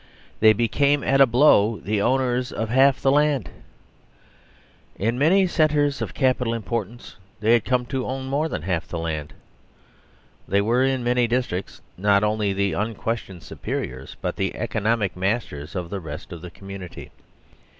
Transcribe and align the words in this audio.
They 0.39 0.53
became 0.53 1.03
at 1.03 1.21
a 1.21 1.27
blow 1.27 1.77
the 1.79 2.01
owners 2.01 2.51
of 2.51 2.69
half\h& 2.69 3.05
land! 3.05 3.51
In 4.95 5.19
many 5.19 5.45
centres 5.45 6.01
of 6.01 6.15
capital 6.15 6.55
importance 6.55 7.17
they 7.39 7.53
had 7.53 7.65
come 7.65 7.85
to 7.85 8.07
own 8.07 8.25
more 8.25 8.49
than 8.49 8.63
half 8.63 8.87
the 8.87 8.97
land. 8.97 9.31
They 10.47 10.59
were 10.59 10.81
in 10.83 11.03
many 11.03 11.27
districts 11.27 11.81
not 11.99 12.23
only 12.23 12.51
the 12.51 12.73
unquestioned 12.73 13.43
superiors, 13.43 14.15
but 14.21 14.37
the 14.37 14.55
economic 14.55 15.15
masters 15.15 15.75
of 15.75 15.91
the 15.91 15.99
rest 15.99 16.31
of 16.33 16.41
the 16.41 16.49
commun 16.49 16.81
ity. 16.81 17.11